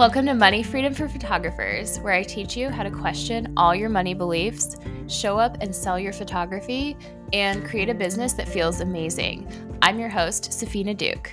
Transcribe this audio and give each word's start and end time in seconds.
Welcome 0.00 0.24
to 0.24 0.34
Money 0.34 0.62
Freedom 0.62 0.94
for 0.94 1.10
Photographers, 1.10 1.98
where 1.98 2.14
I 2.14 2.22
teach 2.22 2.56
you 2.56 2.70
how 2.70 2.84
to 2.84 2.90
question 2.90 3.52
all 3.54 3.74
your 3.74 3.90
money 3.90 4.14
beliefs, 4.14 4.78
show 5.08 5.38
up 5.38 5.58
and 5.60 5.76
sell 5.76 5.98
your 5.98 6.14
photography, 6.14 6.96
and 7.34 7.66
create 7.66 7.90
a 7.90 7.94
business 7.94 8.32
that 8.32 8.48
feels 8.48 8.80
amazing. 8.80 9.46
I'm 9.82 10.00
your 10.00 10.08
host, 10.08 10.52
Safina 10.52 10.96
Duke. 10.96 11.30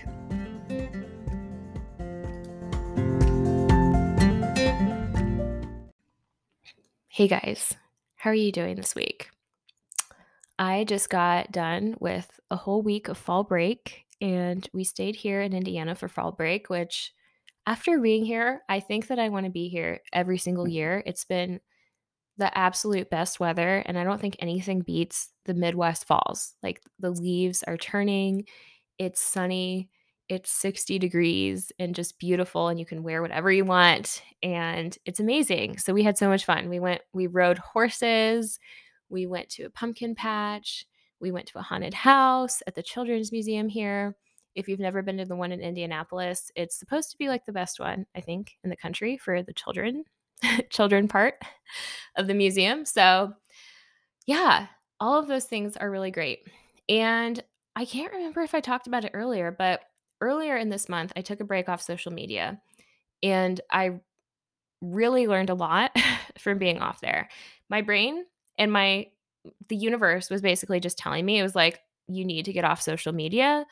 Hey 7.07 7.29
guys, 7.29 7.73
how 8.17 8.31
are 8.31 8.33
you 8.33 8.51
doing 8.51 8.75
this 8.75 8.95
week? 8.95 9.29
I 10.59 10.83
just 10.83 11.09
got 11.09 11.53
done 11.53 11.95
with 12.01 12.37
a 12.51 12.57
whole 12.57 12.81
week 12.81 13.07
of 13.07 13.17
fall 13.17 13.45
break, 13.45 14.03
and 14.19 14.69
we 14.73 14.83
stayed 14.83 15.15
here 15.15 15.39
in 15.39 15.53
Indiana 15.53 15.95
for 15.95 16.09
fall 16.09 16.33
break, 16.33 16.69
which 16.69 17.13
after 17.67 17.99
being 17.99 18.23
here, 18.23 18.61
I 18.69 18.79
think 18.79 19.07
that 19.07 19.19
I 19.19 19.27
want 19.27 19.45
to 19.45 19.51
be 19.51 19.67
here 19.67 19.99
every 20.13 20.37
single 20.37 20.63
mm-hmm. 20.63 20.71
year. 20.71 21.03
It's 21.05 21.25
been 21.25 21.59
the 22.37 22.55
absolute 22.57 23.09
best 23.09 23.39
weather, 23.39 23.83
and 23.85 23.99
I 23.99 24.05
don't 24.05 24.21
think 24.21 24.37
anything 24.39 24.79
beats 24.79 25.29
the 25.45 25.53
Midwest 25.53 26.05
falls. 26.05 26.53
Like 26.63 26.81
the 26.97 27.11
leaves 27.11 27.63
are 27.63 27.77
turning, 27.77 28.45
it's 28.97 29.19
sunny, 29.19 29.89
it's 30.29 30.49
60 30.51 30.97
degrees 30.97 31.71
and 31.77 31.93
just 31.93 32.19
beautiful, 32.19 32.69
and 32.69 32.79
you 32.79 32.85
can 32.85 33.03
wear 33.03 33.21
whatever 33.21 33.51
you 33.51 33.65
want, 33.65 34.21
and 34.41 34.97
it's 35.05 35.19
amazing. 35.19 35.77
So 35.77 35.93
we 35.93 36.03
had 36.03 36.17
so 36.17 36.29
much 36.29 36.45
fun. 36.45 36.69
We 36.69 36.79
went, 36.79 37.01
we 37.11 37.27
rode 37.27 37.57
horses, 37.57 38.59
we 39.09 39.25
went 39.25 39.49
to 39.49 39.63
a 39.63 39.69
pumpkin 39.69 40.15
patch, 40.15 40.85
we 41.19 41.31
went 41.31 41.47
to 41.47 41.59
a 41.59 41.63
haunted 41.63 41.95
house 41.95 42.61
at 42.65 42.75
the 42.75 42.83
Children's 42.83 43.31
Museum 43.33 43.67
here 43.67 44.15
if 44.57 44.67
you've 44.67 44.79
never 44.79 45.03
been 45.03 45.17
to 45.17 45.25
the 45.25 45.35
one 45.35 45.51
in 45.51 45.61
Indianapolis, 45.61 46.51
it's 46.55 46.75
supposed 46.75 47.11
to 47.11 47.17
be 47.17 47.29
like 47.29 47.45
the 47.45 47.53
best 47.53 47.79
one, 47.79 48.07
I 48.15 48.21
think, 48.21 48.57
in 48.63 48.71
the 48.71 48.75
country 48.75 49.15
for 49.15 49.43
the 49.43 49.53
children 49.53 50.03
children 50.69 51.07
part 51.07 51.35
of 52.15 52.27
the 52.27 52.33
museum. 52.33 52.83
So, 52.83 53.33
yeah, 54.25 54.67
all 54.99 55.19
of 55.19 55.27
those 55.27 55.45
things 55.45 55.77
are 55.77 55.89
really 55.89 56.11
great. 56.11 56.39
And 56.89 57.41
I 57.75 57.85
can't 57.85 58.11
remember 58.11 58.41
if 58.41 58.55
I 58.55 58.59
talked 58.59 58.87
about 58.87 59.05
it 59.05 59.11
earlier, 59.13 59.55
but 59.57 59.81
earlier 60.21 60.57
in 60.57 60.69
this 60.69 60.89
month, 60.89 61.13
I 61.15 61.21
took 61.21 61.39
a 61.39 61.45
break 61.45 61.69
off 61.69 61.81
social 61.81 62.11
media 62.11 62.59
and 63.21 63.61
I 63.71 63.99
really 64.81 65.27
learned 65.27 65.51
a 65.51 65.55
lot 65.55 65.95
from 66.39 66.57
being 66.57 66.79
off 66.79 66.99
there. 66.99 67.29
My 67.69 67.81
brain 67.83 68.25
and 68.57 68.71
my 68.71 69.07
the 69.69 69.75
universe 69.77 70.29
was 70.29 70.41
basically 70.41 70.79
just 70.79 70.97
telling 70.97 71.25
me 71.25 71.39
it 71.39 71.43
was 71.43 71.55
like 71.55 71.79
you 72.07 72.25
need 72.25 72.45
to 72.45 72.53
get 72.53 72.65
off 72.65 72.81
social 72.81 73.13
media 73.13 73.65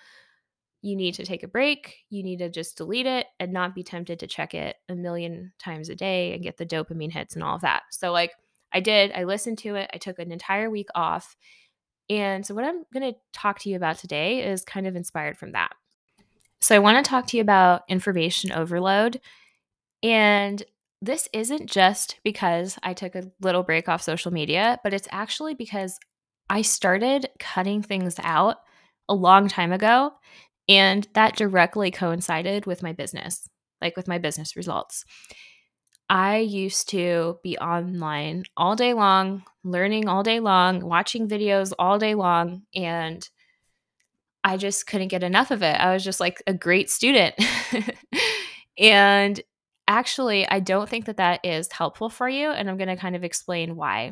you 0.85 0.95
need 0.95 1.15
to 1.15 1.25
take 1.25 1.41
a 1.41 1.47
break. 1.47 2.05
You 2.11 2.21
need 2.21 2.37
to 2.37 2.49
just 2.49 2.77
delete 2.77 3.07
it 3.07 3.25
and 3.39 3.51
not 3.51 3.73
be 3.73 3.81
tempted 3.81 4.19
to 4.19 4.27
check 4.27 4.53
it 4.53 4.75
a 4.87 4.93
million 4.93 5.51
times 5.57 5.89
a 5.89 5.95
day 5.95 6.31
and 6.31 6.43
get 6.43 6.57
the 6.57 6.65
dopamine 6.65 7.11
hits 7.11 7.33
and 7.33 7.43
all 7.43 7.55
of 7.55 7.61
that. 7.61 7.81
So, 7.89 8.11
like, 8.11 8.33
I 8.71 8.81
did, 8.81 9.11
I 9.13 9.23
listened 9.23 9.57
to 9.59 9.73
it. 9.75 9.89
I 9.91 9.97
took 9.97 10.19
an 10.19 10.31
entire 10.31 10.69
week 10.69 10.89
off. 10.93 11.35
And 12.07 12.45
so, 12.45 12.53
what 12.53 12.65
I'm 12.65 12.83
going 12.93 13.11
to 13.11 13.19
talk 13.33 13.57
to 13.61 13.69
you 13.69 13.77
about 13.77 13.97
today 13.97 14.47
is 14.47 14.63
kind 14.63 14.85
of 14.85 14.95
inspired 14.95 15.39
from 15.39 15.53
that. 15.53 15.71
So, 16.61 16.75
I 16.75 16.79
want 16.79 17.03
to 17.03 17.09
talk 17.09 17.25
to 17.27 17.37
you 17.37 17.41
about 17.41 17.81
information 17.89 18.51
overload. 18.51 19.19
And 20.03 20.61
this 21.01 21.27
isn't 21.33 21.67
just 21.67 22.19
because 22.23 22.77
I 22.83 22.93
took 22.93 23.15
a 23.15 23.31
little 23.41 23.63
break 23.63 23.89
off 23.89 24.03
social 24.03 24.31
media, 24.31 24.79
but 24.83 24.93
it's 24.93 25.07
actually 25.11 25.55
because 25.55 25.97
I 26.47 26.61
started 26.61 27.29
cutting 27.39 27.81
things 27.81 28.17
out 28.21 28.57
a 29.09 29.15
long 29.15 29.47
time 29.47 29.71
ago 29.71 30.13
and 30.67 31.07
that 31.13 31.35
directly 31.35 31.91
coincided 31.91 32.65
with 32.65 32.83
my 32.83 32.93
business, 32.93 33.49
like 33.81 33.95
with 33.95 34.07
my 34.07 34.17
business 34.17 34.55
results. 34.55 35.05
I 36.09 36.37
used 36.37 36.89
to 36.89 37.39
be 37.43 37.57
online 37.57 38.43
all 38.55 38.75
day 38.75 38.93
long, 38.93 39.43
learning 39.63 40.07
all 40.07 40.21
day 40.21 40.39
long, 40.39 40.85
watching 40.85 41.27
videos 41.27 41.73
all 41.79 41.97
day 41.97 42.13
long, 42.13 42.63
and 42.75 43.27
I 44.43 44.57
just 44.57 44.85
couldn't 44.85 45.07
get 45.07 45.23
enough 45.23 45.49
of 45.49 45.63
it. 45.63 45.75
I 45.75 45.91
was 45.91 46.03
just 46.03 46.19
like 46.19 46.43
a 46.45 46.53
great 46.53 46.91
student. 46.91 47.33
and 48.77 49.41
actually, 49.87 50.47
I 50.47 50.59
don't 50.59 50.87
think 50.87 51.05
that 51.05 51.17
that 51.17 51.43
is 51.43 51.71
helpful 51.71 52.09
for 52.09 52.29
you. 52.29 52.51
And 52.51 52.69
I'm 52.69 52.77
going 52.77 52.89
to 52.89 52.95
kind 52.95 53.15
of 53.15 53.23
explain 53.23 53.75
why. 53.75 54.11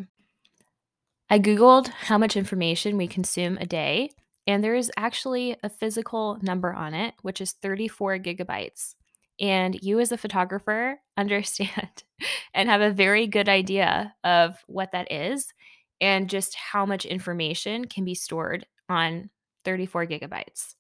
I 1.29 1.37
Googled 1.37 1.87
how 1.89 2.17
much 2.17 2.35
information 2.35 2.97
we 2.97 3.07
consume 3.07 3.57
a 3.59 3.67
day, 3.67 4.09
and 4.45 4.63
there 4.63 4.75
is 4.75 4.91
actually 4.97 5.55
a 5.63 5.69
physical 5.69 6.37
number 6.41 6.73
on 6.73 6.93
it, 6.93 7.13
which 7.21 7.39
is 7.39 7.53
34 7.53 8.19
gigabytes. 8.19 8.95
And 9.39 9.81
you, 9.81 9.99
as 9.99 10.11
a 10.11 10.17
photographer, 10.17 10.99
understand 11.17 12.03
and 12.53 12.69
have 12.69 12.81
a 12.81 12.91
very 12.91 13.27
good 13.27 13.49
idea 13.49 14.15
of 14.23 14.63
what 14.67 14.91
that 14.91 15.11
is 15.11 15.53
and 16.01 16.29
just 16.29 16.55
how 16.55 16.85
much 16.85 17.05
information 17.05 17.85
can 17.85 18.03
be 18.03 18.15
stored 18.15 18.65
on 18.89 19.29
34 19.63 20.07
gigabytes. 20.07 20.75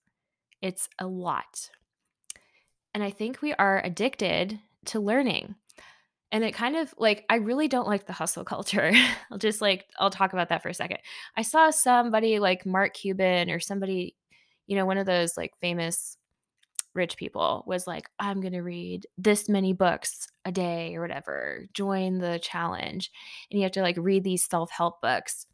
It's 0.61 0.89
a 0.99 1.07
lot. 1.07 1.69
And 2.93 3.03
I 3.03 3.09
think 3.09 3.41
we 3.41 3.53
are 3.53 3.81
addicted 3.83 4.59
to 4.85 4.99
learning 4.99 5.55
and 6.33 6.43
it 6.43 6.53
kind 6.53 6.75
of 6.75 6.93
like 6.97 7.23
i 7.29 7.35
really 7.35 7.69
don't 7.69 7.87
like 7.87 8.05
the 8.05 8.11
hustle 8.11 8.43
culture. 8.43 8.91
I'll 9.31 9.37
just 9.37 9.61
like 9.61 9.85
i'll 9.99 10.09
talk 10.09 10.33
about 10.33 10.49
that 10.49 10.61
for 10.61 10.69
a 10.69 10.73
second. 10.73 10.97
I 11.37 11.43
saw 11.43 11.69
somebody 11.69 12.39
like 12.39 12.65
mark 12.65 12.95
cuban 12.95 13.49
or 13.49 13.61
somebody 13.61 14.17
you 14.67 14.75
know 14.75 14.85
one 14.85 14.97
of 14.97 15.05
those 15.05 15.37
like 15.37 15.51
famous 15.61 16.17
rich 16.95 17.17
people 17.17 17.63
was 17.65 17.87
like 17.87 18.07
i'm 18.19 18.39
going 18.41 18.53
to 18.53 18.61
read 18.61 19.07
this 19.17 19.49
many 19.49 19.73
books 19.73 20.27
a 20.43 20.51
day 20.51 20.95
or 20.95 21.01
whatever. 21.01 21.67
Join 21.73 22.17
the 22.17 22.39
challenge. 22.39 23.11
And 23.49 23.59
you 23.59 23.63
have 23.63 23.71
to 23.73 23.81
like 23.81 23.97
read 23.97 24.23
these 24.23 24.45
self-help 24.45 25.01
books. 25.01 25.45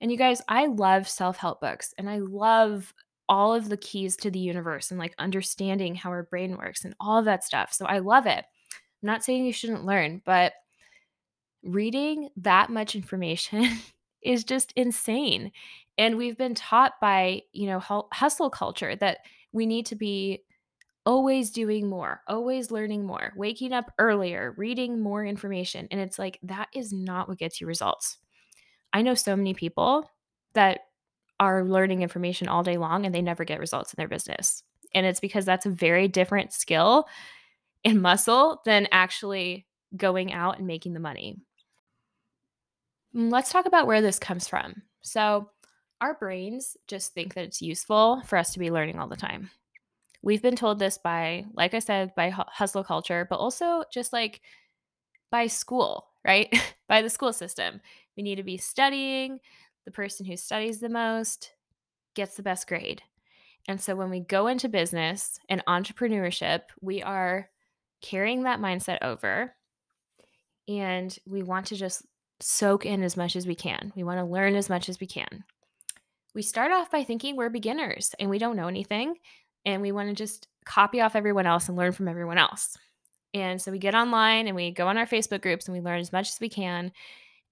And 0.00 0.10
you 0.10 0.18
guys 0.18 0.42
i 0.48 0.66
love 0.66 1.08
self-help 1.08 1.60
books 1.60 1.94
and 1.96 2.10
i 2.10 2.18
love 2.18 2.92
all 3.26 3.54
of 3.54 3.70
the 3.70 3.76
keys 3.78 4.16
to 4.16 4.30
the 4.30 4.38
universe 4.38 4.90
and 4.90 5.00
like 5.00 5.14
understanding 5.18 5.94
how 5.94 6.10
our 6.10 6.24
brain 6.24 6.58
works 6.58 6.84
and 6.84 6.94
all 7.00 7.18
of 7.18 7.24
that 7.26 7.44
stuff. 7.44 7.72
So 7.72 7.86
i 7.86 7.98
love 7.98 8.26
it 8.26 8.44
I'm 9.04 9.08
not 9.08 9.22
saying 9.22 9.44
you 9.44 9.52
shouldn't 9.52 9.84
learn, 9.84 10.22
but 10.24 10.54
reading 11.62 12.30
that 12.38 12.70
much 12.70 12.96
information 12.96 13.68
is 14.22 14.44
just 14.44 14.72
insane. 14.76 15.52
And 15.98 16.16
we've 16.16 16.38
been 16.38 16.54
taught 16.54 16.94
by, 17.02 17.42
you 17.52 17.66
know, 17.66 18.06
hustle 18.14 18.48
culture 18.48 18.96
that 18.96 19.18
we 19.52 19.66
need 19.66 19.84
to 19.86 19.94
be 19.94 20.42
always 21.04 21.50
doing 21.50 21.86
more, 21.86 22.22
always 22.28 22.70
learning 22.70 23.04
more, 23.04 23.34
waking 23.36 23.74
up 23.74 23.92
earlier, 23.98 24.54
reading 24.56 24.98
more 24.98 25.22
information. 25.22 25.86
And 25.90 26.00
it's 26.00 26.18
like, 26.18 26.38
that 26.42 26.68
is 26.74 26.90
not 26.90 27.28
what 27.28 27.36
gets 27.36 27.60
you 27.60 27.66
results. 27.66 28.16
I 28.94 29.02
know 29.02 29.14
so 29.14 29.36
many 29.36 29.52
people 29.52 30.10
that 30.54 30.80
are 31.38 31.62
learning 31.62 32.00
information 32.00 32.48
all 32.48 32.62
day 32.62 32.78
long 32.78 33.04
and 33.04 33.14
they 33.14 33.20
never 33.20 33.44
get 33.44 33.60
results 33.60 33.92
in 33.92 33.96
their 33.98 34.08
business. 34.08 34.62
And 34.94 35.04
it's 35.04 35.20
because 35.20 35.44
that's 35.44 35.66
a 35.66 35.70
very 35.70 36.08
different 36.08 36.54
skill 36.54 37.06
and 37.84 38.00
muscle 38.02 38.62
than 38.64 38.88
actually 38.92 39.66
going 39.96 40.32
out 40.32 40.58
and 40.58 40.66
making 40.66 40.94
the 40.94 41.00
money. 41.00 41.36
Mm, 43.14 43.30
let's 43.30 43.50
talk 43.50 43.66
about 43.66 43.86
where 43.86 44.00
this 44.00 44.18
comes 44.18 44.48
from. 44.48 44.82
So, 45.02 45.50
our 46.00 46.14
brains 46.14 46.76
just 46.88 47.14
think 47.14 47.34
that 47.34 47.44
it's 47.44 47.62
useful 47.62 48.22
for 48.26 48.36
us 48.36 48.52
to 48.52 48.58
be 48.58 48.70
learning 48.70 48.98
all 48.98 49.08
the 49.08 49.16
time. 49.16 49.50
We've 50.22 50.42
been 50.42 50.56
told 50.56 50.78
this 50.78 50.98
by, 50.98 51.44
like 51.54 51.74
I 51.74 51.78
said, 51.78 52.14
by 52.14 52.30
hustle 52.30 52.82
culture, 52.82 53.26
but 53.28 53.38
also 53.38 53.84
just 53.92 54.12
like 54.12 54.40
by 55.30 55.46
school, 55.46 56.06
right? 56.24 56.52
by 56.88 57.02
the 57.02 57.10
school 57.10 57.32
system. 57.32 57.80
We 58.16 58.22
need 58.22 58.36
to 58.36 58.42
be 58.42 58.56
studying. 58.56 59.38
The 59.84 59.90
person 59.90 60.24
who 60.26 60.36
studies 60.36 60.80
the 60.80 60.88
most 60.88 61.52
gets 62.14 62.36
the 62.36 62.42
best 62.42 62.66
grade. 62.66 63.02
And 63.68 63.80
so 63.80 63.94
when 63.96 64.10
we 64.10 64.20
go 64.20 64.46
into 64.46 64.68
business 64.68 65.38
and 65.48 65.64
entrepreneurship, 65.66 66.62
we 66.80 67.02
are 67.02 67.48
carrying 68.04 68.42
that 68.42 68.60
mindset 68.60 68.98
over 69.00 69.54
and 70.68 71.16
we 71.26 71.42
want 71.42 71.66
to 71.66 71.76
just 71.76 72.04
soak 72.40 72.84
in 72.84 73.02
as 73.02 73.16
much 73.16 73.34
as 73.34 73.46
we 73.46 73.54
can. 73.54 73.92
We 73.96 74.04
want 74.04 74.18
to 74.18 74.24
learn 74.24 74.56
as 74.56 74.68
much 74.68 74.90
as 74.90 75.00
we 75.00 75.06
can. 75.06 75.44
We 76.34 76.42
start 76.42 76.70
off 76.70 76.90
by 76.90 77.02
thinking 77.02 77.34
we're 77.34 77.48
beginners 77.48 78.14
and 78.20 78.28
we 78.28 78.38
don't 78.38 78.56
know 78.56 78.68
anything 78.68 79.14
and 79.64 79.80
we 79.80 79.92
want 79.92 80.10
to 80.10 80.14
just 80.14 80.48
copy 80.66 81.00
off 81.00 81.16
everyone 81.16 81.46
else 81.46 81.68
and 81.68 81.78
learn 81.78 81.92
from 81.92 82.08
everyone 82.08 82.38
else. 82.38 82.76
And 83.32 83.60
so 83.60 83.72
we 83.72 83.78
get 83.78 83.94
online 83.94 84.48
and 84.48 84.54
we 84.54 84.70
go 84.70 84.86
on 84.86 84.98
our 84.98 85.06
Facebook 85.06 85.40
groups 85.40 85.66
and 85.66 85.74
we 85.74 85.82
learn 85.82 86.00
as 86.00 86.12
much 86.12 86.28
as 86.28 86.40
we 86.40 86.50
can. 86.50 86.92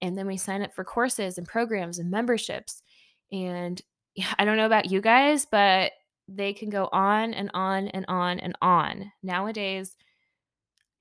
And 0.01 0.15
then 0.15 0.27
we 0.27 0.37
sign 0.37 0.61
up 0.61 0.73
for 0.73 0.83
courses 0.83 1.37
and 1.37 1.47
programs 1.47 1.97
and 1.97 2.11
memberships. 2.11 2.83
And 3.31 3.81
I 4.37 4.45
don't 4.45 4.57
know 4.57 4.67
about 4.67 4.91
you 4.91 5.01
guys, 5.01 5.47
but 5.49 5.93
they 6.27 6.53
can 6.53 6.69
go 6.69 6.89
on 6.91 7.33
and 7.33 7.49
on 7.53 7.87
and 7.89 8.05
on 8.07 8.39
and 8.39 8.55
on. 8.61 9.11
Nowadays, 9.23 9.95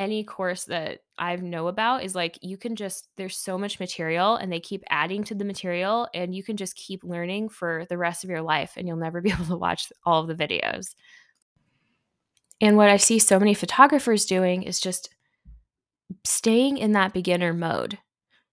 any 0.03 0.25
course 0.25 0.65
that 0.65 0.99
I 1.17 1.37
know 1.37 1.69
about 1.69 2.03
is 2.03 2.15
like 2.15 2.37
you 2.43 2.57
can 2.57 2.75
just 2.75 3.09
there's 3.17 3.37
so 3.37 3.57
much 3.57 3.79
material 3.79 4.35
and 4.35 4.53
they 4.53 4.59
keep 4.59 4.83
adding 4.91 5.23
to 5.25 5.35
the 5.35 5.45
material 5.45 6.09
and 6.13 6.35
you 6.35 6.43
can 6.43 6.57
just 6.57 6.75
keep 6.75 7.05
learning 7.05 7.49
for 7.49 7.87
the 7.89 7.97
rest 7.97 8.25
of 8.25 8.31
your 8.31 8.43
life 8.43 8.73
and 8.77 8.89
you'll 8.89 8.97
never 8.97 9.21
be 9.23 9.31
able 9.31 9.45
to 9.47 9.57
watch 9.57 9.93
all 10.05 10.21
of 10.21 10.27
the 10.27 10.35
videos. 10.35 10.95
And 12.61 12.77
what 12.77 12.89
I 12.89 12.97
see 12.97 13.19
so 13.19 13.39
many 13.39 13.55
photographers 13.55 14.27
doing 14.27 14.65
is 14.65 14.81
just 14.81 15.09
staying 16.25 16.79
in 16.79 16.93
that 16.93 17.13
beginner 17.13 17.53
mode, 17.53 17.99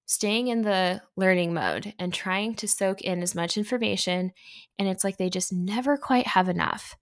staying 0.05 0.47
in 0.47 0.61
the 0.61 1.01
learning 1.15 1.53
mode 1.53 1.93
and 1.99 2.13
trying 2.13 2.53
to 2.55 2.67
soak 2.67 3.01
in 3.01 3.21
as 3.23 3.35
much 3.35 3.57
information. 3.57 4.31
And 4.77 4.87
it's 4.87 5.03
like 5.03 5.17
they 5.17 5.29
just 5.29 5.51
never 5.51 5.97
quite 5.97 6.27
have 6.27 6.47
enough. 6.47 6.95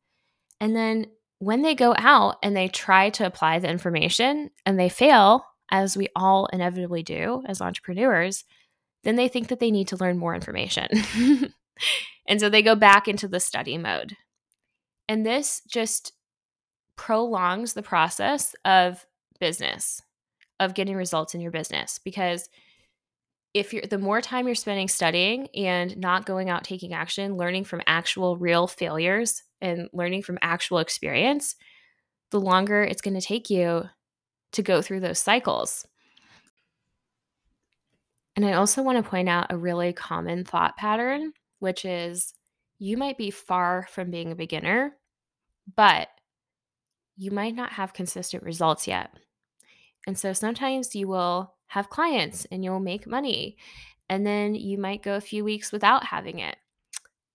And 0.59 0.75
then 0.75 1.07
when 1.39 1.61
they 1.61 1.75
go 1.75 1.93
out 1.97 2.37
and 2.41 2.55
they 2.55 2.67
try 2.67 3.09
to 3.11 3.25
apply 3.25 3.59
the 3.59 3.69
information 3.69 4.49
and 4.65 4.79
they 4.79 4.89
fail, 4.89 5.45
as 5.69 5.97
we 5.97 6.07
all 6.15 6.47
inevitably 6.47 7.03
do 7.03 7.43
as 7.45 7.61
entrepreneurs, 7.61 8.45
then 9.03 9.15
they 9.15 9.27
think 9.27 9.49
that 9.49 9.59
they 9.59 9.71
need 9.71 9.87
to 9.89 9.97
learn 9.97 10.17
more 10.17 10.33
information. 10.33 10.87
and 12.27 12.39
so 12.39 12.49
they 12.49 12.61
go 12.61 12.75
back 12.75 13.07
into 13.07 13.27
the 13.27 13.39
study 13.39 13.77
mode. 13.77 14.15
And 15.07 15.25
this 15.25 15.61
just 15.67 16.13
prolongs 16.95 17.73
the 17.73 17.83
process 17.83 18.55
of 18.65 19.05
business, 19.39 20.01
of 20.59 20.73
getting 20.73 20.95
results 20.95 21.35
in 21.35 21.41
your 21.41 21.51
business 21.51 21.99
because 22.03 22.49
if 23.53 23.73
you're 23.73 23.83
the 23.83 23.97
more 23.97 24.21
time 24.21 24.45
you're 24.45 24.55
spending 24.55 24.87
studying 24.87 25.47
and 25.55 25.97
not 25.97 26.25
going 26.25 26.49
out 26.49 26.63
taking 26.63 26.93
action, 26.93 27.37
learning 27.37 27.63
from 27.63 27.81
actual 27.87 28.37
real 28.37 28.67
failures 28.67 29.43
and 29.61 29.89
learning 29.93 30.23
from 30.23 30.39
actual 30.41 30.79
experience, 30.79 31.55
the 32.31 32.39
longer 32.39 32.83
it's 32.83 33.01
going 33.01 33.19
to 33.19 33.25
take 33.25 33.49
you 33.49 33.83
to 34.51 34.61
go 34.61 34.81
through 34.81 34.99
those 34.99 35.19
cycles. 35.19 35.85
And 38.35 38.45
I 38.45 38.53
also 38.53 38.83
want 38.83 39.03
to 39.03 39.09
point 39.09 39.29
out 39.29 39.51
a 39.51 39.57
really 39.57 39.93
common 39.93 40.43
thought 40.43 40.77
pattern, 40.77 41.33
which 41.59 41.85
is 41.85 42.33
you 42.77 42.95
might 42.97 43.17
be 43.17 43.31
far 43.31 43.87
from 43.91 44.11
being 44.11 44.31
a 44.31 44.35
beginner, 44.35 44.95
but 45.75 46.07
you 47.15 47.31
might 47.31 47.55
not 47.55 47.73
have 47.73 47.93
consistent 47.93 48.43
results 48.43 48.87
yet. 48.87 49.11
And 50.05 50.17
so 50.17 50.33
sometimes 50.33 50.95
you 50.95 51.07
will 51.07 51.55
have 51.65 51.89
clients 51.89 52.45
and 52.51 52.63
you'll 52.63 52.79
make 52.79 53.07
money, 53.07 53.57
and 54.07 54.25
then 54.25 54.55
you 54.55 54.77
might 54.77 55.03
go 55.03 55.15
a 55.15 55.21
few 55.21 55.43
weeks 55.43 55.71
without 55.71 56.05
having 56.05 56.39
it. 56.39 56.55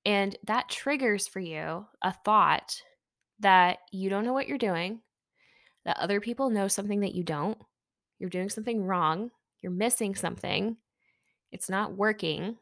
And 0.04 0.36
that 0.44 0.68
triggers 0.68 1.28
for 1.28 1.40
you 1.40 1.86
a 2.02 2.12
thought 2.24 2.82
that 3.40 3.78
you 3.92 4.10
don't 4.10 4.24
know 4.24 4.32
what 4.32 4.48
you're 4.48 4.58
doing, 4.58 5.00
that 5.84 5.98
other 5.98 6.20
people 6.20 6.50
know 6.50 6.68
something 6.68 7.00
that 7.00 7.14
you 7.14 7.22
don't, 7.22 7.58
you're 8.18 8.30
doing 8.30 8.48
something 8.48 8.84
wrong, 8.84 9.30
you're 9.60 9.72
missing 9.72 10.14
something, 10.14 10.76
it's 11.50 11.68
not 11.68 11.96
working. 11.96 12.56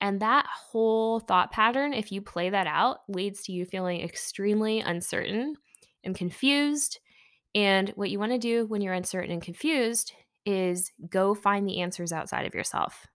And 0.00 0.20
that 0.20 0.46
whole 0.46 1.20
thought 1.20 1.50
pattern, 1.50 1.92
if 1.94 2.12
you 2.12 2.20
play 2.20 2.50
that 2.50 2.66
out, 2.66 2.98
leads 3.08 3.42
to 3.44 3.52
you 3.52 3.64
feeling 3.64 4.00
extremely 4.00 4.80
uncertain 4.80 5.54
and 6.02 6.14
confused. 6.14 6.98
And 7.54 7.90
what 7.90 8.10
you 8.10 8.18
want 8.18 8.32
to 8.32 8.38
do 8.38 8.66
when 8.66 8.80
you're 8.80 8.92
uncertain 8.92 9.30
and 9.30 9.42
confused 9.42 10.12
is 10.44 10.92
go 11.08 11.34
find 11.34 11.66
the 11.66 11.80
answers 11.80 12.12
outside 12.12 12.46
of 12.46 12.54
yourself. 12.54 13.06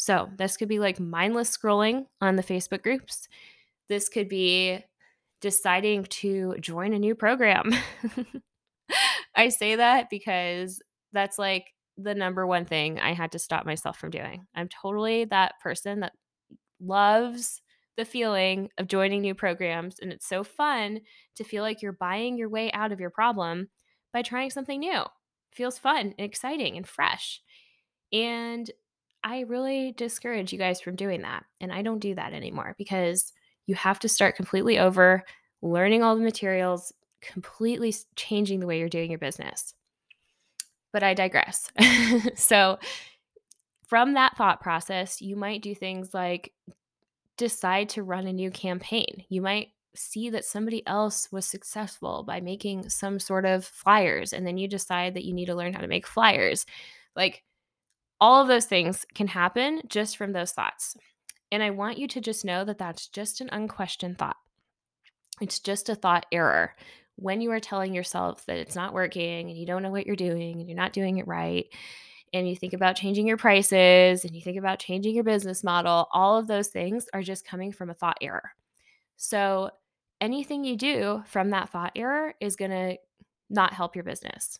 So, 0.00 0.30
this 0.36 0.56
could 0.56 0.68
be 0.68 0.78
like 0.78 1.00
mindless 1.00 1.56
scrolling 1.56 2.06
on 2.20 2.36
the 2.36 2.42
Facebook 2.42 2.84
groups. 2.84 3.28
This 3.88 4.08
could 4.08 4.28
be 4.28 4.84
deciding 5.40 6.04
to 6.04 6.54
join 6.60 6.92
a 6.92 7.00
new 7.00 7.16
program. 7.16 7.72
I 9.34 9.48
say 9.48 9.74
that 9.74 10.08
because 10.08 10.80
that's 11.12 11.36
like 11.36 11.74
the 11.96 12.14
number 12.14 12.46
one 12.46 12.64
thing 12.64 13.00
I 13.00 13.12
had 13.12 13.32
to 13.32 13.40
stop 13.40 13.66
myself 13.66 13.98
from 13.98 14.10
doing. 14.10 14.46
I'm 14.54 14.68
totally 14.68 15.24
that 15.26 15.54
person 15.60 16.00
that 16.00 16.12
loves 16.80 17.60
the 17.96 18.04
feeling 18.04 18.70
of 18.78 18.86
joining 18.86 19.20
new 19.20 19.34
programs. 19.34 19.98
And 19.98 20.12
it's 20.12 20.28
so 20.28 20.44
fun 20.44 21.00
to 21.34 21.42
feel 21.42 21.64
like 21.64 21.82
you're 21.82 21.92
buying 21.92 22.38
your 22.38 22.48
way 22.48 22.70
out 22.70 22.92
of 22.92 23.00
your 23.00 23.10
problem 23.10 23.68
by 24.12 24.22
trying 24.22 24.50
something 24.50 24.78
new. 24.78 25.02
Feels 25.52 25.76
fun 25.76 26.14
and 26.16 26.20
exciting 26.20 26.76
and 26.76 26.86
fresh. 26.86 27.42
And 28.12 28.70
I 29.24 29.40
really 29.40 29.92
discourage 29.92 30.52
you 30.52 30.58
guys 30.58 30.80
from 30.80 30.96
doing 30.96 31.22
that. 31.22 31.44
And 31.60 31.72
I 31.72 31.82
don't 31.82 31.98
do 31.98 32.14
that 32.14 32.32
anymore 32.32 32.74
because 32.78 33.32
you 33.66 33.74
have 33.74 33.98
to 34.00 34.08
start 34.08 34.36
completely 34.36 34.78
over, 34.78 35.24
learning 35.60 36.02
all 36.02 36.16
the 36.16 36.22
materials, 36.22 36.92
completely 37.20 37.94
changing 38.16 38.60
the 38.60 38.66
way 38.66 38.78
you're 38.78 38.88
doing 38.88 39.10
your 39.10 39.18
business. 39.18 39.74
But 40.92 41.02
I 41.02 41.14
digress. 41.14 41.70
so, 42.34 42.78
from 43.86 44.14
that 44.14 44.36
thought 44.36 44.60
process, 44.60 45.20
you 45.20 45.34
might 45.36 45.62
do 45.62 45.74
things 45.74 46.12
like 46.12 46.52
decide 47.36 47.88
to 47.90 48.02
run 48.02 48.26
a 48.26 48.32
new 48.32 48.50
campaign. 48.50 49.24
You 49.28 49.40
might 49.40 49.68
see 49.94 50.30
that 50.30 50.44
somebody 50.44 50.86
else 50.86 51.30
was 51.32 51.46
successful 51.46 52.22
by 52.22 52.40
making 52.40 52.88
some 52.88 53.18
sort 53.18 53.44
of 53.44 53.64
flyers, 53.64 54.32
and 54.32 54.46
then 54.46 54.58
you 54.58 54.68
decide 54.68 55.14
that 55.14 55.24
you 55.24 55.34
need 55.34 55.46
to 55.46 55.54
learn 55.54 55.72
how 55.72 55.80
to 55.80 55.88
make 55.88 56.06
flyers. 56.06 56.66
Like, 57.16 57.42
all 58.20 58.42
of 58.42 58.48
those 58.48 58.66
things 58.66 59.06
can 59.14 59.28
happen 59.28 59.82
just 59.88 60.16
from 60.16 60.32
those 60.32 60.52
thoughts. 60.52 60.96
And 61.50 61.62
I 61.62 61.70
want 61.70 61.98
you 61.98 62.08
to 62.08 62.20
just 62.20 62.44
know 62.44 62.64
that 62.64 62.78
that's 62.78 63.08
just 63.08 63.40
an 63.40 63.48
unquestioned 63.50 64.18
thought. 64.18 64.36
It's 65.40 65.60
just 65.60 65.88
a 65.88 65.94
thought 65.94 66.26
error. 66.32 66.74
When 67.16 67.40
you 67.40 67.50
are 67.52 67.60
telling 67.60 67.94
yourself 67.94 68.44
that 68.46 68.58
it's 68.58 68.76
not 68.76 68.92
working 68.92 69.48
and 69.48 69.58
you 69.58 69.66
don't 69.66 69.82
know 69.82 69.90
what 69.90 70.06
you're 70.06 70.16
doing 70.16 70.60
and 70.60 70.68
you're 70.68 70.76
not 70.76 70.92
doing 70.92 71.18
it 71.18 71.26
right, 71.26 71.66
and 72.32 72.48
you 72.48 72.54
think 72.54 72.72
about 72.72 72.96
changing 72.96 73.26
your 73.26 73.36
prices 73.36 74.24
and 74.24 74.34
you 74.34 74.42
think 74.42 74.58
about 74.58 74.78
changing 74.78 75.14
your 75.14 75.24
business 75.24 75.64
model, 75.64 76.08
all 76.12 76.36
of 76.36 76.46
those 76.46 76.68
things 76.68 77.06
are 77.12 77.22
just 77.22 77.46
coming 77.46 77.72
from 77.72 77.90
a 77.90 77.94
thought 77.94 78.18
error. 78.20 78.50
So 79.16 79.70
anything 80.20 80.64
you 80.64 80.76
do 80.76 81.22
from 81.26 81.50
that 81.50 81.70
thought 81.70 81.92
error 81.96 82.34
is 82.40 82.56
going 82.56 82.70
to 82.70 82.98
not 83.50 83.72
help 83.72 83.96
your 83.96 84.04
business. 84.04 84.58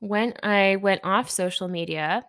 When 0.00 0.34
I 0.42 0.76
went 0.76 1.00
off 1.04 1.30
social 1.30 1.68
media, 1.68 2.24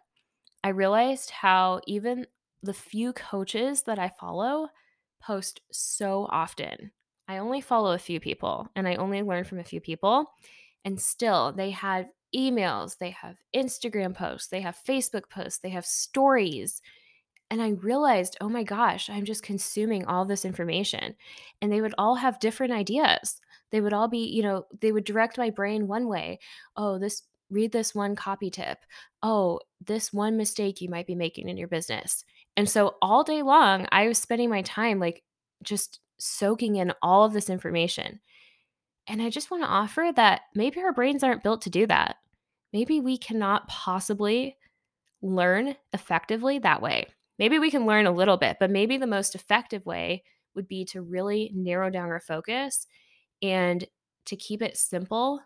I 0.63 0.69
realized 0.69 1.29
how 1.29 1.81
even 1.87 2.25
the 2.63 2.73
few 2.73 3.13
coaches 3.13 3.83
that 3.83 3.99
I 3.99 4.11
follow 4.19 4.69
post 5.21 5.61
so 5.71 6.27
often. 6.31 6.91
I 7.27 7.37
only 7.37 7.61
follow 7.61 7.93
a 7.93 7.99
few 7.99 8.19
people 8.19 8.67
and 8.75 8.87
I 8.87 8.95
only 8.95 9.21
learn 9.21 9.43
from 9.43 9.59
a 9.59 9.63
few 9.63 9.79
people. 9.79 10.25
And 10.83 10.99
still, 10.99 11.51
they 11.51 11.71
have 11.71 12.07
emails, 12.35 12.97
they 12.97 13.11
have 13.11 13.35
Instagram 13.55 14.15
posts, 14.15 14.47
they 14.47 14.61
have 14.61 14.77
Facebook 14.87 15.29
posts, 15.29 15.59
they 15.59 15.69
have 15.69 15.85
stories. 15.85 16.81
And 17.51 17.61
I 17.61 17.69
realized, 17.69 18.37
oh 18.41 18.49
my 18.49 18.63
gosh, 18.63 19.09
I'm 19.09 19.25
just 19.25 19.43
consuming 19.43 20.05
all 20.05 20.25
this 20.25 20.45
information. 20.45 21.15
And 21.61 21.71
they 21.71 21.81
would 21.81 21.95
all 21.97 22.15
have 22.15 22.39
different 22.39 22.73
ideas. 22.73 23.39
They 23.71 23.81
would 23.81 23.93
all 23.93 24.07
be, 24.07 24.25
you 24.25 24.43
know, 24.43 24.65
they 24.81 24.91
would 24.91 25.03
direct 25.03 25.37
my 25.37 25.49
brain 25.49 25.87
one 25.87 26.07
way. 26.07 26.39
Oh, 26.75 26.97
this 26.97 27.23
read 27.49 27.71
this 27.71 27.95
one 27.95 28.15
copy 28.15 28.49
tip. 28.49 28.79
Oh, 29.23 29.59
this 29.85 30.13
one 30.13 30.37
mistake 30.37 30.81
you 30.81 30.89
might 30.89 31.07
be 31.07 31.15
making 31.15 31.49
in 31.49 31.57
your 31.57 31.67
business. 31.67 32.23
And 32.55 32.69
so 32.69 32.95
all 33.01 33.23
day 33.23 33.41
long, 33.41 33.87
I 33.91 34.07
was 34.07 34.17
spending 34.17 34.49
my 34.49 34.61
time 34.61 34.99
like 34.99 35.23
just 35.63 35.99
soaking 36.19 36.75
in 36.75 36.93
all 37.01 37.23
of 37.23 37.33
this 37.33 37.49
information. 37.49 38.19
And 39.07 39.21
I 39.21 39.29
just 39.29 39.49
want 39.49 39.63
to 39.63 39.69
offer 39.69 40.11
that 40.15 40.41
maybe 40.53 40.81
our 40.81 40.93
brains 40.93 41.23
aren't 41.23 41.43
built 41.43 41.63
to 41.63 41.69
do 41.69 41.87
that. 41.87 42.17
Maybe 42.71 42.99
we 42.99 43.17
cannot 43.17 43.67
possibly 43.67 44.57
learn 45.21 45.75
effectively 45.93 46.59
that 46.59 46.81
way. 46.81 47.07
Maybe 47.39 47.57
we 47.57 47.71
can 47.71 47.85
learn 47.85 48.05
a 48.05 48.11
little 48.11 48.37
bit, 48.37 48.57
but 48.59 48.69
maybe 48.69 48.97
the 48.97 49.07
most 49.07 49.33
effective 49.33 49.85
way 49.85 50.23
would 50.55 50.67
be 50.67 50.85
to 50.85 51.01
really 51.01 51.51
narrow 51.55 51.89
down 51.89 52.09
our 52.09 52.19
focus 52.19 52.85
and 53.41 53.85
to 54.25 54.35
keep 54.35 54.61
it 54.61 54.77
simple 54.77 55.39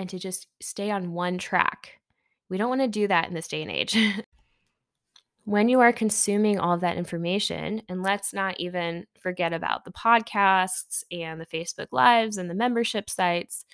and 0.00 0.08
to 0.08 0.18
just 0.18 0.46
stay 0.62 0.90
on 0.90 1.12
one 1.12 1.36
track. 1.36 2.00
We 2.48 2.56
don't 2.56 2.70
want 2.70 2.80
to 2.80 2.88
do 2.88 3.06
that 3.06 3.28
in 3.28 3.34
this 3.34 3.48
day 3.48 3.60
and 3.60 3.70
age. 3.70 3.96
when 5.44 5.68
you 5.68 5.80
are 5.80 5.92
consuming 5.92 6.58
all 6.58 6.72
of 6.72 6.80
that 6.80 6.96
information, 6.96 7.82
and 7.86 8.02
let's 8.02 8.32
not 8.32 8.58
even 8.58 9.06
forget 9.20 9.52
about 9.52 9.84
the 9.84 9.92
podcasts 9.92 11.04
and 11.12 11.38
the 11.38 11.44
Facebook 11.44 11.88
Lives 11.92 12.38
and 12.38 12.48
the 12.48 12.54
membership 12.54 13.10
sites, 13.10 13.66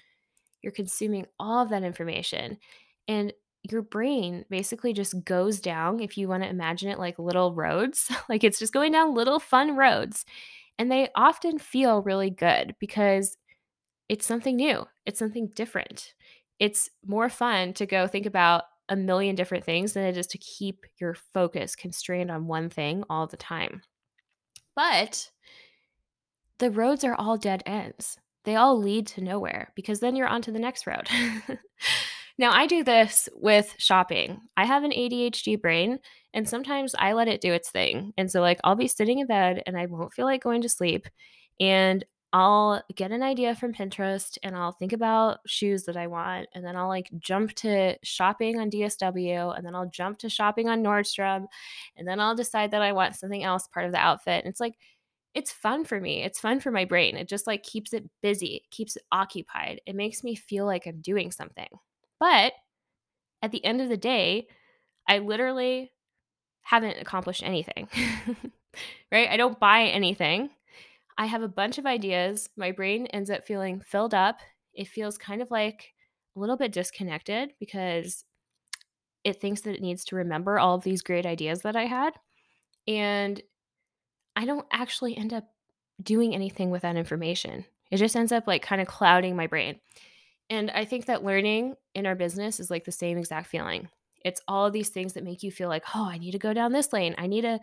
you're 0.62 0.72
consuming 0.72 1.26
all 1.38 1.62
of 1.62 1.68
that 1.68 1.84
information. 1.84 2.58
And 3.06 3.32
your 3.62 3.82
brain 3.82 4.44
basically 4.50 4.92
just 4.92 5.24
goes 5.24 5.60
down, 5.60 6.00
if 6.00 6.18
you 6.18 6.26
want 6.26 6.42
to 6.42 6.48
imagine 6.48 6.90
it 6.90 6.98
like 6.98 7.20
little 7.20 7.54
roads, 7.54 8.10
like 8.28 8.42
it's 8.42 8.58
just 8.58 8.72
going 8.72 8.90
down 8.90 9.14
little 9.14 9.38
fun 9.38 9.76
roads. 9.76 10.24
And 10.76 10.90
they 10.90 11.08
often 11.14 11.60
feel 11.60 12.02
really 12.02 12.30
good 12.30 12.74
because 12.80 13.38
it's 14.08 14.26
something 14.26 14.56
new, 14.56 14.86
it's 15.04 15.18
something 15.18 15.48
different. 15.54 16.14
It's 16.58 16.90
more 17.04 17.28
fun 17.28 17.74
to 17.74 17.86
go 17.86 18.06
think 18.06 18.26
about 18.26 18.64
a 18.88 18.96
million 18.96 19.34
different 19.34 19.64
things 19.64 19.92
than 19.92 20.04
it 20.04 20.16
is 20.16 20.26
to 20.28 20.38
keep 20.38 20.86
your 21.00 21.14
focus 21.34 21.74
constrained 21.74 22.30
on 22.30 22.46
one 22.46 22.70
thing 22.70 23.04
all 23.10 23.26
the 23.26 23.36
time. 23.36 23.82
But 24.74 25.30
the 26.58 26.70
roads 26.70 27.04
are 27.04 27.14
all 27.14 27.36
dead 27.36 27.62
ends. 27.66 28.18
They 28.44 28.56
all 28.56 28.78
lead 28.78 29.08
to 29.08 29.20
nowhere 29.20 29.72
because 29.74 30.00
then 30.00 30.14
you're 30.14 30.28
on 30.28 30.42
to 30.42 30.52
the 30.52 30.58
next 30.58 30.86
road. 30.86 31.08
now, 32.38 32.52
I 32.52 32.66
do 32.66 32.84
this 32.84 33.28
with 33.34 33.74
shopping. 33.78 34.40
I 34.56 34.64
have 34.64 34.84
an 34.84 34.92
ADHD 34.92 35.60
brain, 35.60 35.98
and 36.32 36.48
sometimes 36.48 36.94
I 36.96 37.12
let 37.14 37.28
it 37.28 37.40
do 37.40 37.52
its 37.52 37.70
thing. 37.70 38.12
And 38.16 38.30
so, 38.30 38.40
like, 38.40 38.60
I'll 38.62 38.76
be 38.76 38.86
sitting 38.86 39.18
in 39.18 39.26
bed 39.26 39.62
and 39.66 39.76
I 39.76 39.86
won't 39.86 40.12
feel 40.12 40.26
like 40.26 40.42
going 40.42 40.62
to 40.62 40.68
sleep. 40.68 41.08
And 41.58 42.04
I'll 42.36 42.82
get 42.94 43.12
an 43.12 43.22
idea 43.22 43.54
from 43.54 43.72
Pinterest 43.72 44.36
and 44.42 44.54
I'll 44.54 44.72
think 44.72 44.92
about 44.92 45.38
shoes 45.46 45.84
that 45.84 45.96
I 45.96 46.06
want. 46.06 46.48
And 46.54 46.62
then 46.62 46.76
I'll 46.76 46.86
like 46.86 47.08
jump 47.18 47.54
to 47.54 47.96
shopping 48.02 48.60
on 48.60 48.70
DSW 48.70 49.56
and 49.56 49.64
then 49.64 49.74
I'll 49.74 49.88
jump 49.88 50.18
to 50.18 50.28
shopping 50.28 50.68
on 50.68 50.82
Nordstrom. 50.82 51.46
And 51.96 52.06
then 52.06 52.20
I'll 52.20 52.34
decide 52.34 52.72
that 52.72 52.82
I 52.82 52.92
want 52.92 53.16
something 53.16 53.42
else 53.42 53.66
part 53.68 53.86
of 53.86 53.92
the 53.92 53.98
outfit. 53.98 54.44
And 54.44 54.52
it's 54.52 54.60
like, 54.60 54.74
it's 55.32 55.50
fun 55.50 55.86
for 55.86 55.98
me. 55.98 56.24
It's 56.24 56.38
fun 56.38 56.60
for 56.60 56.70
my 56.70 56.84
brain. 56.84 57.16
It 57.16 57.26
just 57.26 57.46
like 57.46 57.62
keeps 57.62 57.94
it 57.94 58.04
busy, 58.20 58.64
keeps 58.70 58.96
it 58.96 59.04
occupied. 59.10 59.80
It 59.86 59.96
makes 59.96 60.22
me 60.22 60.34
feel 60.34 60.66
like 60.66 60.86
I'm 60.86 61.00
doing 61.00 61.30
something. 61.30 61.68
But 62.20 62.52
at 63.40 63.50
the 63.50 63.64
end 63.64 63.80
of 63.80 63.88
the 63.88 63.96
day, 63.96 64.46
I 65.08 65.20
literally 65.20 65.90
haven't 66.60 67.00
accomplished 67.00 67.42
anything. 67.42 67.88
right? 69.10 69.30
I 69.30 69.38
don't 69.38 69.58
buy 69.58 69.84
anything. 69.84 70.50
I 71.18 71.26
have 71.26 71.42
a 71.42 71.48
bunch 71.48 71.78
of 71.78 71.86
ideas. 71.86 72.48
My 72.56 72.72
brain 72.72 73.06
ends 73.06 73.30
up 73.30 73.46
feeling 73.46 73.80
filled 73.80 74.14
up. 74.14 74.40
It 74.74 74.88
feels 74.88 75.16
kind 75.16 75.40
of 75.40 75.50
like 75.50 75.94
a 76.36 76.40
little 76.40 76.56
bit 76.56 76.72
disconnected 76.72 77.52
because 77.58 78.24
it 79.24 79.40
thinks 79.40 79.62
that 79.62 79.74
it 79.74 79.82
needs 79.82 80.04
to 80.06 80.16
remember 80.16 80.58
all 80.58 80.76
of 80.76 80.84
these 80.84 81.02
great 81.02 81.26
ideas 81.26 81.62
that 81.62 81.74
I 81.74 81.86
had. 81.86 82.12
And 82.86 83.40
I 84.36 84.44
don't 84.44 84.66
actually 84.70 85.16
end 85.16 85.32
up 85.32 85.44
doing 86.02 86.34
anything 86.34 86.70
with 86.70 86.82
that 86.82 86.96
information. 86.96 87.64
It 87.90 87.96
just 87.96 88.16
ends 88.16 88.32
up 88.32 88.46
like 88.46 88.62
kind 88.62 88.80
of 88.80 88.86
clouding 88.86 89.34
my 89.34 89.46
brain. 89.46 89.80
And 90.50 90.70
I 90.70 90.84
think 90.84 91.06
that 91.06 91.24
learning 91.24 91.74
in 91.94 92.06
our 92.06 92.14
business 92.14 92.60
is 92.60 92.70
like 92.70 92.84
the 92.84 92.92
same 92.92 93.18
exact 93.18 93.48
feeling. 93.48 93.88
It's 94.24 94.42
all 94.46 94.70
these 94.70 94.90
things 94.90 95.14
that 95.14 95.24
make 95.24 95.42
you 95.42 95.50
feel 95.50 95.68
like, 95.68 95.84
"Oh, 95.94 96.08
I 96.08 96.18
need 96.18 96.32
to 96.32 96.38
go 96.38 96.52
down 96.52 96.72
this 96.72 96.92
lane. 96.92 97.14
I 97.18 97.26
need 97.26 97.42
to 97.42 97.58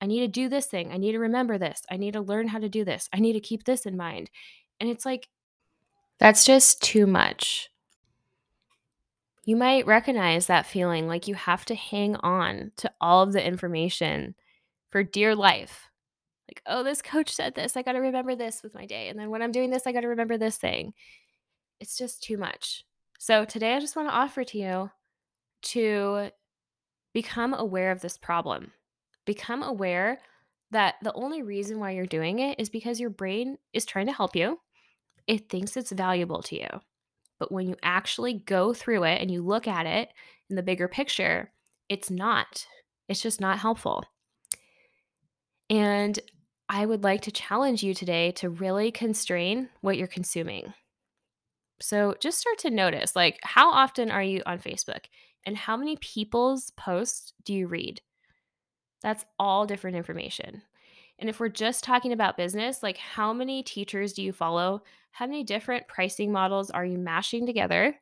I 0.00 0.06
need 0.06 0.20
to 0.20 0.28
do 0.28 0.48
this 0.48 0.66
thing. 0.66 0.92
I 0.92 0.96
need 0.96 1.12
to 1.12 1.18
remember 1.18 1.58
this. 1.58 1.82
I 1.90 1.96
need 1.96 2.14
to 2.14 2.20
learn 2.20 2.48
how 2.48 2.58
to 2.58 2.68
do 2.68 2.84
this. 2.84 3.08
I 3.12 3.20
need 3.20 3.34
to 3.34 3.40
keep 3.40 3.64
this 3.64 3.86
in 3.86 3.96
mind." 3.96 4.30
And 4.80 4.88
it's 4.88 5.04
like 5.04 5.28
that's 6.18 6.44
just 6.44 6.82
too 6.82 7.06
much. 7.06 7.70
You 9.44 9.56
might 9.56 9.86
recognize 9.86 10.46
that 10.46 10.66
feeling 10.66 11.08
like 11.08 11.26
you 11.26 11.34
have 11.34 11.64
to 11.66 11.74
hang 11.74 12.16
on 12.16 12.72
to 12.76 12.92
all 13.00 13.22
of 13.22 13.32
the 13.32 13.44
information 13.44 14.34
for 14.90 15.02
dear 15.02 15.34
life. 15.34 15.88
Like, 16.46 16.62
oh, 16.66 16.82
this 16.82 17.00
coach 17.00 17.30
said 17.30 17.54
this. 17.54 17.76
I 17.76 17.82
got 17.82 17.92
to 17.92 18.00
remember 18.00 18.34
this 18.34 18.62
with 18.62 18.74
my 18.74 18.84
day. 18.84 19.08
And 19.08 19.18
then 19.18 19.30
when 19.30 19.40
I'm 19.40 19.52
doing 19.52 19.70
this, 19.70 19.86
I 19.86 19.92
got 19.92 20.00
to 20.00 20.08
remember 20.08 20.36
this 20.36 20.56
thing. 20.56 20.92
It's 21.78 21.96
just 21.96 22.22
too 22.22 22.36
much. 22.36 22.84
So 23.18 23.44
today, 23.44 23.74
I 23.74 23.80
just 23.80 23.96
want 23.96 24.08
to 24.08 24.14
offer 24.14 24.44
to 24.44 24.58
you 24.58 24.90
to 25.62 26.30
become 27.12 27.54
aware 27.54 27.92
of 27.92 28.00
this 28.00 28.18
problem. 28.18 28.72
Become 29.30 29.62
aware 29.62 30.18
that 30.72 30.96
the 31.04 31.12
only 31.12 31.40
reason 31.42 31.78
why 31.78 31.92
you're 31.92 32.04
doing 32.04 32.40
it 32.40 32.58
is 32.58 32.68
because 32.68 32.98
your 32.98 33.10
brain 33.10 33.58
is 33.72 33.86
trying 33.86 34.06
to 34.06 34.12
help 34.12 34.34
you. 34.34 34.58
It 35.28 35.48
thinks 35.48 35.76
it's 35.76 35.92
valuable 35.92 36.42
to 36.42 36.56
you. 36.56 36.66
But 37.38 37.52
when 37.52 37.68
you 37.68 37.76
actually 37.80 38.34
go 38.34 38.74
through 38.74 39.04
it 39.04 39.20
and 39.22 39.30
you 39.30 39.46
look 39.46 39.68
at 39.68 39.86
it 39.86 40.08
in 40.48 40.56
the 40.56 40.64
bigger 40.64 40.88
picture, 40.88 41.52
it's 41.88 42.10
not. 42.10 42.66
It's 43.08 43.20
just 43.20 43.40
not 43.40 43.60
helpful. 43.60 44.04
And 45.68 46.18
I 46.68 46.84
would 46.84 47.04
like 47.04 47.20
to 47.22 47.30
challenge 47.30 47.84
you 47.84 47.94
today 47.94 48.32
to 48.32 48.50
really 48.50 48.90
constrain 48.90 49.68
what 49.80 49.96
you're 49.96 50.08
consuming. 50.08 50.74
So 51.80 52.16
just 52.18 52.40
start 52.40 52.58
to 52.58 52.70
notice 52.70 53.14
like, 53.14 53.38
how 53.44 53.70
often 53.70 54.10
are 54.10 54.24
you 54.24 54.42
on 54.44 54.58
Facebook? 54.58 55.04
And 55.46 55.56
how 55.56 55.76
many 55.76 55.94
people's 55.98 56.72
posts 56.76 57.32
do 57.44 57.54
you 57.54 57.68
read? 57.68 58.02
That's 59.02 59.24
all 59.38 59.66
different 59.66 59.96
information. 59.96 60.62
And 61.18 61.28
if 61.28 61.38
we're 61.38 61.48
just 61.48 61.84
talking 61.84 62.12
about 62.12 62.36
business, 62.36 62.82
like 62.82 62.96
how 62.96 63.32
many 63.32 63.62
teachers 63.62 64.12
do 64.12 64.22
you 64.22 64.32
follow? 64.32 64.82
How 65.12 65.26
many 65.26 65.44
different 65.44 65.86
pricing 65.86 66.32
models 66.32 66.70
are 66.70 66.84
you 66.84 66.98
mashing 66.98 67.46
together? 67.46 67.94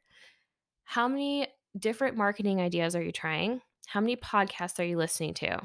How 0.84 1.08
many 1.08 1.48
different 1.78 2.16
marketing 2.16 2.60
ideas 2.60 2.94
are 2.94 3.02
you 3.02 3.12
trying? 3.12 3.60
How 3.86 4.00
many 4.00 4.16
podcasts 4.16 4.78
are 4.78 4.84
you 4.84 4.96
listening 4.96 5.34
to? 5.34 5.60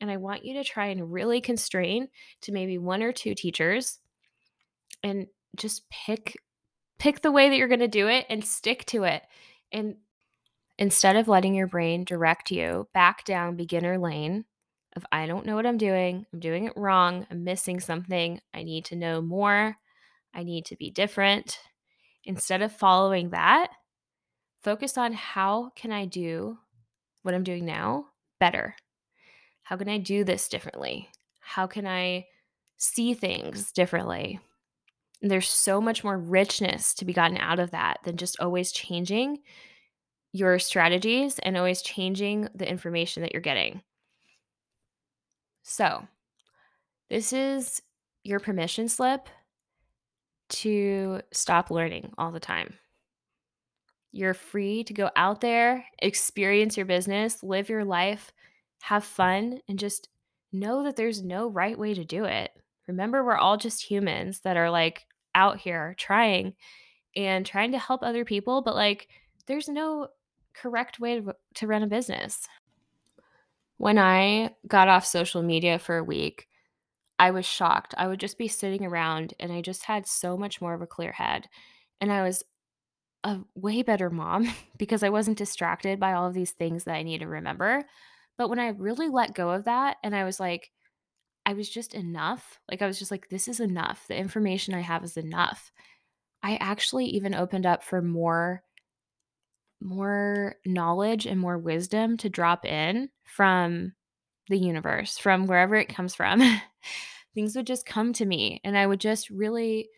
And 0.00 0.10
I 0.10 0.16
want 0.18 0.44
you 0.44 0.54
to 0.54 0.64
try 0.64 0.86
and 0.86 1.12
really 1.12 1.40
constrain 1.40 2.08
to 2.42 2.52
maybe 2.52 2.78
one 2.78 3.02
or 3.02 3.12
two 3.12 3.34
teachers 3.34 3.98
and 5.02 5.26
just 5.56 5.88
pick 5.88 6.36
pick 6.98 7.22
the 7.22 7.32
way 7.32 7.48
that 7.48 7.56
you're 7.56 7.68
going 7.68 7.80
to 7.80 7.88
do 7.88 8.08
it 8.08 8.26
and 8.28 8.44
stick 8.44 8.84
to 8.86 9.04
it. 9.04 9.22
And 9.72 9.96
instead 10.78 11.16
of 11.16 11.28
letting 11.28 11.54
your 11.54 11.66
brain 11.66 12.04
direct 12.04 12.50
you 12.50 12.88
back 12.94 13.24
down 13.24 13.56
beginner 13.56 13.98
lane 13.98 14.44
of 14.96 15.04
I 15.10 15.26
don't 15.26 15.46
know 15.46 15.56
what 15.56 15.66
I'm 15.66 15.78
doing, 15.78 16.26
I'm 16.32 16.40
doing 16.40 16.64
it 16.64 16.76
wrong, 16.76 17.26
I'm 17.30 17.44
missing 17.44 17.80
something, 17.80 18.40
I 18.52 18.62
need 18.62 18.84
to 18.86 18.96
know 18.96 19.20
more, 19.20 19.76
I 20.34 20.42
need 20.42 20.66
to 20.66 20.76
be 20.76 20.90
different. 20.90 21.58
Instead 22.24 22.62
of 22.62 22.72
following 22.72 23.30
that, 23.30 23.70
focus 24.62 24.96
on 24.96 25.12
how 25.12 25.70
can 25.76 25.92
I 25.92 26.06
do 26.06 26.58
what 27.22 27.34
I'm 27.34 27.44
doing 27.44 27.64
now 27.64 28.06
better? 28.38 28.76
How 29.62 29.76
can 29.76 29.88
I 29.88 29.98
do 29.98 30.24
this 30.24 30.48
differently? 30.48 31.08
How 31.40 31.66
can 31.66 31.86
I 31.86 32.26
see 32.76 33.14
things 33.14 33.72
differently? 33.72 34.40
And 35.22 35.30
there's 35.30 35.48
so 35.48 35.80
much 35.80 36.04
more 36.04 36.18
richness 36.18 36.92
to 36.94 37.04
be 37.04 37.14
gotten 37.14 37.38
out 37.38 37.58
of 37.58 37.70
that 37.70 37.98
than 38.04 38.16
just 38.16 38.38
always 38.40 38.72
changing 38.72 39.38
your 40.32 40.58
strategies 40.58 41.38
and 41.38 41.56
always 41.56 41.80
changing 41.80 42.48
the 42.54 42.68
information 42.68 43.22
that 43.22 43.32
you're 43.32 43.40
getting. 43.40 43.82
So, 45.64 46.06
this 47.08 47.32
is 47.32 47.82
your 48.22 48.38
permission 48.38 48.86
slip 48.86 49.28
to 50.50 51.22
stop 51.32 51.70
learning 51.70 52.12
all 52.18 52.30
the 52.30 52.38
time. 52.38 52.74
You're 54.12 54.34
free 54.34 54.84
to 54.84 54.92
go 54.92 55.10
out 55.16 55.40
there, 55.40 55.86
experience 55.98 56.76
your 56.76 56.86
business, 56.86 57.42
live 57.42 57.70
your 57.70 57.84
life, 57.84 58.30
have 58.82 59.04
fun, 59.04 59.60
and 59.66 59.78
just 59.78 60.10
know 60.52 60.84
that 60.84 60.96
there's 60.96 61.22
no 61.22 61.48
right 61.48 61.78
way 61.78 61.94
to 61.94 62.04
do 62.04 62.24
it. 62.24 62.52
Remember, 62.86 63.24
we're 63.24 63.36
all 63.36 63.56
just 63.56 63.82
humans 63.82 64.40
that 64.40 64.58
are 64.58 64.70
like 64.70 65.06
out 65.34 65.58
here 65.58 65.94
trying 65.98 66.54
and 67.16 67.46
trying 67.46 67.72
to 67.72 67.78
help 67.78 68.02
other 68.02 68.26
people, 68.26 68.60
but 68.60 68.74
like 68.74 69.08
there's 69.46 69.68
no 69.68 70.08
correct 70.52 71.00
way 71.00 71.20
to, 71.20 71.34
to 71.54 71.66
run 71.66 71.82
a 71.82 71.86
business. 71.86 72.46
When 73.76 73.98
I 73.98 74.54
got 74.66 74.88
off 74.88 75.06
social 75.06 75.42
media 75.42 75.78
for 75.78 75.96
a 75.96 76.04
week, 76.04 76.48
I 77.18 77.30
was 77.30 77.46
shocked. 77.46 77.94
I 77.96 78.06
would 78.06 78.20
just 78.20 78.38
be 78.38 78.48
sitting 78.48 78.84
around 78.84 79.34
and 79.38 79.52
I 79.52 79.60
just 79.60 79.84
had 79.84 80.06
so 80.06 80.36
much 80.36 80.60
more 80.60 80.74
of 80.74 80.82
a 80.82 80.86
clear 80.86 81.12
head. 81.12 81.48
And 82.00 82.12
I 82.12 82.22
was 82.22 82.42
a 83.22 83.38
way 83.54 83.82
better 83.82 84.10
mom 84.10 84.52
because 84.76 85.02
I 85.02 85.08
wasn't 85.08 85.38
distracted 85.38 85.98
by 85.98 86.12
all 86.12 86.26
of 86.26 86.34
these 86.34 86.52
things 86.52 86.84
that 86.84 86.94
I 86.94 87.02
need 87.02 87.18
to 87.18 87.26
remember. 87.28 87.84
But 88.36 88.48
when 88.48 88.58
I 88.58 88.68
really 88.68 89.08
let 89.08 89.34
go 89.34 89.50
of 89.50 89.64
that 89.64 89.96
and 90.02 90.14
I 90.14 90.24
was 90.24 90.40
like, 90.40 90.70
I 91.46 91.52
was 91.52 91.68
just 91.68 91.94
enough. 91.94 92.58
Like, 92.70 92.80
I 92.82 92.86
was 92.86 92.98
just 92.98 93.10
like, 93.10 93.28
this 93.28 93.48
is 93.48 93.60
enough. 93.60 94.06
The 94.08 94.16
information 94.16 94.74
I 94.74 94.80
have 94.80 95.04
is 95.04 95.16
enough. 95.16 95.72
I 96.42 96.56
actually 96.56 97.06
even 97.06 97.34
opened 97.34 97.66
up 97.66 97.82
for 97.82 98.00
more 98.02 98.62
more 99.84 100.56
knowledge 100.64 101.26
and 101.26 101.38
more 101.38 101.58
wisdom 101.58 102.16
to 102.16 102.28
drop 102.28 102.64
in 102.64 103.10
from 103.24 103.92
the 104.48 104.58
universe, 104.58 105.18
from 105.18 105.46
wherever 105.46 105.76
it 105.76 105.88
comes 105.88 106.14
from. 106.14 106.42
Things 107.34 107.54
would 107.54 107.66
just 107.66 107.86
come 107.86 108.12
to 108.14 108.26
me 108.26 108.60
and 108.64 108.76
I 108.76 108.86
would 108.86 109.00
just 109.00 109.30
really 109.30 109.88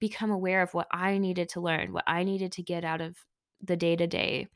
become 0.00 0.30
aware 0.30 0.62
of 0.62 0.74
what 0.74 0.88
I 0.92 1.18
needed 1.18 1.50
to 1.50 1.60
learn, 1.60 1.92
what 1.92 2.04
I 2.06 2.24
needed 2.24 2.52
to 2.52 2.62
get 2.62 2.84
out 2.84 3.00
of 3.00 3.16
the 3.62 3.76
day 3.76 3.96
to 3.96 4.06
day 4.06 4.48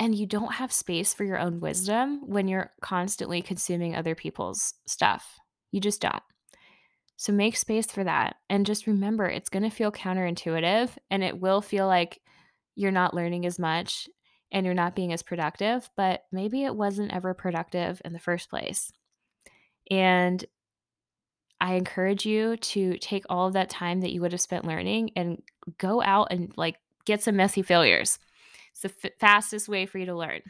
and 0.00 0.14
you 0.14 0.26
don't 0.26 0.54
have 0.54 0.72
space 0.72 1.12
for 1.12 1.24
your 1.24 1.38
own 1.38 1.60
wisdom 1.60 2.22
when 2.26 2.48
you're 2.48 2.72
constantly 2.80 3.42
consuming 3.42 3.94
other 3.94 4.14
people's 4.14 4.72
stuff. 4.86 5.38
You 5.72 5.80
just 5.80 6.00
don't. 6.00 6.22
So 7.18 7.34
make 7.34 7.54
space 7.54 7.92
for 7.92 8.02
that. 8.02 8.36
And 8.48 8.64
just 8.64 8.86
remember, 8.86 9.26
it's 9.28 9.50
going 9.50 9.62
to 9.62 9.68
feel 9.68 9.92
counterintuitive 9.92 10.88
and 11.10 11.22
it 11.22 11.38
will 11.38 11.60
feel 11.60 11.86
like 11.86 12.18
you're 12.80 12.90
not 12.90 13.14
learning 13.14 13.46
as 13.46 13.58
much 13.58 14.08
and 14.50 14.64
you're 14.64 14.74
not 14.74 14.96
being 14.96 15.12
as 15.12 15.22
productive, 15.22 15.88
but 15.96 16.24
maybe 16.32 16.64
it 16.64 16.74
wasn't 16.74 17.12
ever 17.12 17.34
productive 17.34 18.00
in 18.04 18.12
the 18.12 18.18
first 18.18 18.50
place. 18.50 18.92
And 19.90 20.44
I 21.60 21.74
encourage 21.74 22.24
you 22.24 22.56
to 22.56 22.96
take 22.98 23.24
all 23.28 23.48
of 23.48 23.52
that 23.52 23.70
time 23.70 24.00
that 24.00 24.12
you 24.12 24.20
would 24.22 24.32
have 24.32 24.40
spent 24.40 24.64
learning 24.64 25.10
and 25.14 25.42
go 25.78 26.02
out 26.02 26.28
and 26.30 26.52
like 26.56 26.76
get 27.04 27.22
some 27.22 27.36
messy 27.36 27.62
failures 27.62 28.18
it's 28.72 28.82
the 28.82 29.08
f- 29.08 29.12
fastest 29.18 29.68
way 29.68 29.86
for 29.86 29.98
you 29.98 30.06
to 30.06 30.14
learn. 30.14 30.40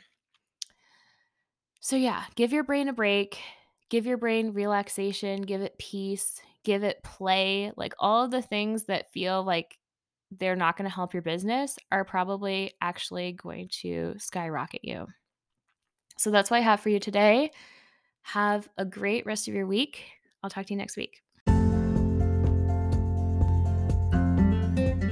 So, 1.80 1.96
yeah, 1.96 2.24
give 2.34 2.52
your 2.52 2.64
brain 2.64 2.88
a 2.88 2.92
break, 2.92 3.38
give 3.88 4.06
your 4.06 4.18
brain 4.18 4.52
relaxation, 4.52 5.42
give 5.42 5.62
it 5.62 5.78
peace, 5.78 6.40
give 6.62 6.84
it 6.84 7.02
play. 7.02 7.72
Like 7.76 7.94
all 7.98 8.28
the 8.28 8.42
things 8.42 8.84
that 8.84 9.12
feel 9.12 9.42
like 9.42 9.78
they're 10.38 10.56
not 10.56 10.76
going 10.76 10.88
to 10.88 10.94
help 10.94 11.12
your 11.12 11.22
business 11.22 11.78
are 11.90 12.04
probably 12.04 12.72
actually 12.80 13.32
going 13.32 13.68
to 13.82 14.14
skyrocket 14.18 14.84
you. 14.84 15.06
So, 16.18 16.30
that's 16.30 16.50
what 16.50 16.58
I 16.58 16.60
have 16.60 16.80
for 16.80 16.90
you 16.90 17.00
today. 17.00 17.50
Have 18.22 18.68
a 18.76 18.84
great 18.84 19.26
rest 19.26 19.48
of 19.48 19.54
your 19.54 19.66
week. 19.66 20.04
I'll 20.42 20.50
talk 20.50 20.66
to 20.66 20.72
you 20.72 20.78
next 20.78 20.96
week. 20.96 21.22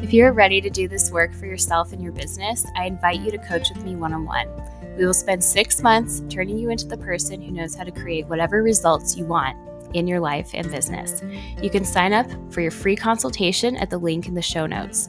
If 0.02 0.14
you're 0.14 0.32
ready 0.32 0.62
to 0.62 0.70
do 0.70 0.88
this 0.88 1.10
work 1.10 1.34
for 1.34 1.44
yourself 1.44 1.92
and 1.92 2.02
your 2.02 2.12
business, 2.12 2.64
I 2.76 2.86
invite 2.86 3.20
you 3.20 3.30
to 3.30 3.38
coach 3.38 3.68
with 3.68 3.84
me 3.84 3.94
one 3.94 4.14
on 4.14 4.24
one. 4.24 4.48
We 4.96 5.04
will 5.04 5.12
spend 5.12 5.44
six 5.44 5.82
months 5.82 6.22
turning 6.30 6.58
you 6.58 6.70
into 6.70 6.86
the 6.86 6.96
person 6.96 7.42
who 7.42 7.52
knows 7.52 7.74
how 7.74 7.84
to 7.84 7.92
create 7.92 8.26
whatever 8.26 8.62
results 8.62 9.16
you 9.16 9.26
want 9.26 9.56
in 9.94 10.06
your 10.06 10.20
life 10.20 10.50
and 10.54 10.70
business. 10.70 11.22
You 11.62 11.70
can 11.70 11.84
sign 11.84 12.12
up 12.12 12.26
for 12.52 12.60
your 12.60 12.70
free 12.70 12.96
consultation 12.96 13.76
at 13.76 13.90
the 13.90 13.98
link 13.98 14.28
in 14.28 14.34
the 14.34 14.42
show 14.42 14.66
notes. 14.66 15.08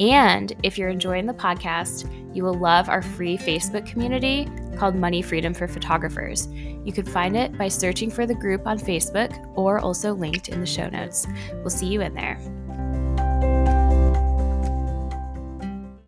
And 0.00 0.52
if 0.62 0.78
you're 0.78 0.88
enjoying 0.88 1.26
the 1.26 1.34
podcast, 1.34 2.08
you 2.34 2.44
will 2.44 2.54
love 2.54 2.88
our 2.88 3.02
free 3.02 3.36
Facebook 3.36 3.86
community 3.86 4.48
called 4.76 4.94
Money 4.94 5.22
Freedom 5.22 5.52
for 5.52 5.66
Photographers. 5.66 6.46
You 6.48 6.92
can 6.92 7.04
find 7.04 7.36
it 7.36 7.56
by 7.58 7.68
searching 7.68 8.10
for 8.10 8.26
the 8.26 8.34
group 8.34 8.66
on 8.66 8.78
Facebook 8.78 9.52
or 9.56 9.80
also 9.80 10.14
linked 10.14 10.48
in 10.48 10.60
the 10.60 10.66
show 10.66 10.88
notes. 10.88 11.26
We'll 11.54 11.70
see 11.70 11.86
you 11.86 12.00
in 12.00 12.14
there. 12.14 12.38